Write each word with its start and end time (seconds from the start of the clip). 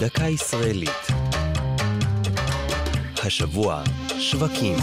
דקה 0.00 0.24
ישראלית. 0.24 1.06
השבוע, 3.24 3.82
שווקים. 4.18 4.76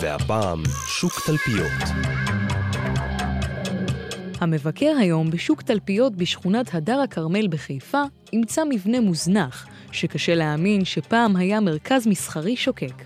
והפעם, 0.00 0.62
שוק 0.86 1.12
תלפיות. 1.26 1.82
המבקר 4.40 4.94
היום 5.00 5.30
בשוק 5.30 5.62
תלפיות 5.62 6.16
בשכונת 6.16 6.74
הדר 6.74 7.00
הכרמל 7.00 7.48
בחיפה 7.48 8.02
ימצא 8.32 8.62
מבנה 8.70 9.00
מוזנח, 9.00 9.66
שקשה 9.92 10.34
להאמין 10.34 10.84
שפעם 10.84 11.36
היה 11.36 11.60
מרכז 11.60 12.06
מסחרי 12.06 12.56
שוקק. 12.56 13.04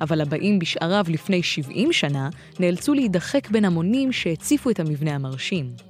אבל 0.00 0.20
הבאים 0.20 0.58
בשעריו 0.58 1.04
לפני 1.08 1.42
70 1.42 1.92
שנה 1.92 2.28
נאלצו 2.60 2.94
להידחק 2.94 3.50
בין 3.50 3.64
המונים 3.64 4.12
שהציפו 4.12 4.70
את 4.70 4.80
המבנה 4.80 5.14
המרשים. 5.14 5.85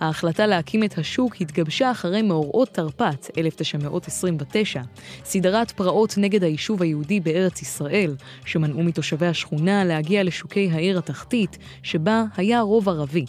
ההחלטה 0.00 0.46
להקים 0.46 0.84
את 0.84 0.98
השוק 0.98 1.40
התגבשה 1.40 1.90
אחרי 1.90 2.22
מאורעות 2.22 2.68
תרפ"ט, 2.68 3.30
1929, 3.38 4.82
סדרת 5.24 5.70
פרעות 5.70 6.14
נגד 6.18 6.44
היישוב 6.44 6.82
היהודי 6.82 7.20
בארץ 7.20 7.62
ישראל, 7.62 8.16
שמנעו 8.44 8.82
מתושבי 8.82 9.26
השכונה 9.26 9.84
להגיע 9.84 10.24
לשוקי 10.24 10.70
העיר 10.72 10.98
התחתית, 10.98 11.58
שבה 11.82 12.24
היה 12.36 12.60
רוב 12.60 12.88
ערבי. 12.88 13.24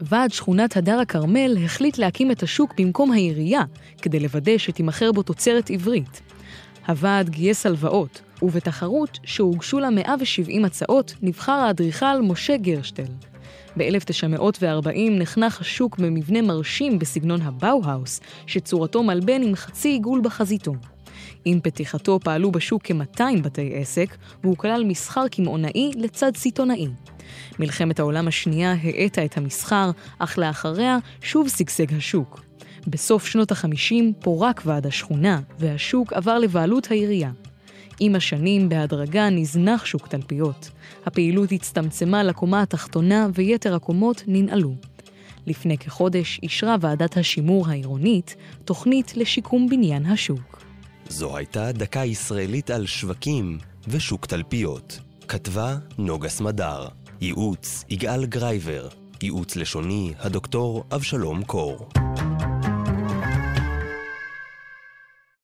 ועד 0.00 0.32
שכונת 0.32 0.76
הדר 0.76 1.00
הכרמל 1.00 1.56
החליט 1.64 1.98
להקים 1.98 2.30
את 2.30 2.42
השוק 2.42 2.74
במקום 2.80 3.12
העירייה, 3.12 3.62
כדי 4.02 4.20
לוודא 4.20 4.58
שתימכר 4.58 5.12
בו 5.12 5.22
תוצרת 5.22 5.70
עברית. 5.70 6.20
הוועד 6.88 7.28
גייס 7.28 7.66
הלוואות, 7.66 8.20
ובתחרות 8.42 9.18
שהוגשו 9.24 9.80
לה 9.80 9.90
170 9.90 10.64
הצעות, 10.64 11.14
נבחר 11.22 11.52
האדריכל 11.52 12.20
משה 12.22 12.56
גרשטל. 12.56 13.29
ב-1940 13.76 15.10
נחנך 15.10 15.60
השוק 15.60 15.98
במבנה 15.98 16.42
מרשים 16.42 16.98
בסגנון 16.98 17.42
הבאו-האוס, 17.42 18.20
שצורתו 18.46 19.02
מלבן 19.02 19.42
עם 19.42 19.54
חצי 19.54 19.88
עיגול 19.88 20.20
בחזיתו. 20.24 20.72
עם 21.44 21.60
פתיחתו 21.60 22.20
פעלו 22.20 22.52
בשוק 22.52 22.82
כ-200 22.84 23.40
בתי 23.42 23.72
עסק, 23.74 24.16
והוא 24.42 24.56
כלל 24.56 24.84
מסחר 24.84 25.28
קמעונאי 25.28 25.90
לצד 25.96 26.36
סיטונאי. 26.36 26.88
מלחמת 27.58 27.98
העולם 27.98 28.28
השנייה 28.28 28.74
האטה 28.82 29.24
את 29.24 29.36
המסחר, 29.36 29.90
אך 30.18 30.38
לאחריה 30.38 30.98
שוב 31.22 31.48
שגשג 31.48 31.94
השוק. 31.94 32.40
בסוף 32.86 33.26
שנות 33.26 33.52
ה-50 33.52 33.94
פורק 34.20 34.62
ועד 34.64 34.86
השכונה, 34.86 35.40
והשוק 35.58 36.12
עבר 36.12 36.38
לבעלות 36.38 36.90
העירייה. 36.90 37.30
עם 38.00 38.14
השנים, 38.14 38.68
בהדרגה 38.68 39.30
נזנח 39.30 39.84
שוק 39.84 40.08
תלפיות. 40.08 40.70
הפעילות 41.06 41.52
הצטמצמה 41.52 42.22
לקומה 42.22 42.62
התחתונה 42.62 43.28
ויתר 43.34 43.74
הקומות 43.74 44.22
ננעלו. 44.26 44.74
לפני 45.46 45.78
כחודש 45.78 46.40
אישרה 46.42 46.76
ועדת 46.80 47.16
השימור 47.16 47.68
העירונית 47.68 48.36
תוכנית 48.64 49.16
לשיקום 49.16 49.68
בניין 49.68 50.06
השוק. 50.06 50.62
זו 51.08 51.36
הייתה 51.36 51.72
דקה 51.72 52.04
ישראלית 52.04 52.70
על 52.70 52.86
שווקים 52.86 53.58
ושוק 53.88 54.26
תלפיות. 54.26 55.00
כתבה 55.28 55.76
נוגה 55.98 56.28
סמדר. 56.28 56.88
ייעוץ 57.20 57.84
יגאל 57.88 58.26
גרייבר. 58.26 58.88
ייעוץ 59.22 59.56
לשוני 59.56 60.12
הדוקטור 60.18 60.84
אבשלום 60.92 61.44
קור. 61.44 61.88